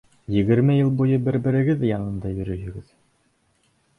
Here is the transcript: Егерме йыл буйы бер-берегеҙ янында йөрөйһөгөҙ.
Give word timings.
Егерме 0.35 0.77
йыл 0.77 0.89
буйы 1.01 1.19
бер-берегеҙ 1.27 1.85
янында 1.89 2.33
йөрөйһөгөҙ. 2.39 2.91